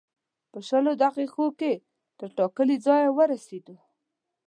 په 0.51 0.59
شلو 0.67 0.91
دقیقو 1.03 1.45
کې 1.59 1.73
تر 2.19 2.29
ټاکلي 2.37 2.77
ځایه 2.85 3.09
ورسېدو. 3.17 3.75